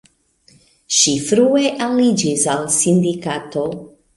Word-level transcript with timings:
Ŝi 0.99 1.13
frue 1.27 1.67
aliĝis 1.89 2.49
al 2.55 2.67
sindikato. 2.79 3.71